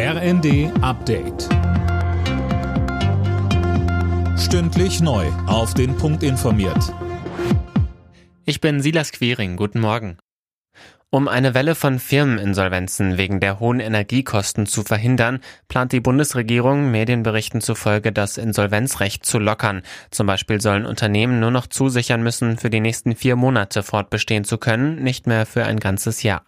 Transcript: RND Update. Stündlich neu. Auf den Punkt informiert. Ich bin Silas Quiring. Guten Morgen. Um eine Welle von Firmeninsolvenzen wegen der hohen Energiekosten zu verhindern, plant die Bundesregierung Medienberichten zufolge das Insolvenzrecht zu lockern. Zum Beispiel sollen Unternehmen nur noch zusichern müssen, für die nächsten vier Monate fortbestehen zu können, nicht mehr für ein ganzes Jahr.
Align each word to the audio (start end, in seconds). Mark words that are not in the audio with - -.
RND 0.00 0.70
Update. 0.80 1.48
Stündlich 4.38 5.00
neu. 5.00 5.26
Auf 5.48 5.74
den 5.74 5.96
Punkt 5.96 6.22
informiert. 6.22 6.94
Ich 8.44 8.60
bin 8.60 8.80
Silas 8.80 9.10
Quiring. 9.10 9.56
Guten 9.56 9.80
Morgen. 9.80 10.16
Um 11.10 11.26
eine 11.26 11.52
Welle 11.52 11.74
von 11.74 11.98
Firmeninsolvenzen 11.98 13.18
wegen 13.18 13.40
der 13.40 13.58
hohen 13.58 13.80
Energiekosten 13.80 14.66
zu 14.66 14.84
verhindern, 14.84 15.40
plant 15.66 15.90
die 15.90 16.00
Bundesregierung 16.00 16.92
Medienberichten 16.92 17.60
zufolge 17.60 18.12
das 18.12 18.38
Insolvenzrecht 18.38 19.26
zu 19.26 19.40
lockern. 19.40 19.82
Zum 20.12 20.28
Beispiel 20.28 20.60
sollen 20.60 20.86
Unternehmen 20.86 21.40
nur 21.40 21.50
noch 21.50 21.66
zusichern 21.66 22.22
müssen, 22.22 22.56
für 22.56 22.70
die 22.70 22.78
nächsten 22.78 23.16
vier 23.16 23.34
Monate 23.34 23.82
fortbestehen 23.82 24.44
zu 24.44 24.58
können, 24.58 25.02
nicht 25.02 25.26
mehr 25.26 25.44
für 25.44 25.64
ein 25.64 25.80
ganzes 25.80 26.22
Jahr. 26.22 26.44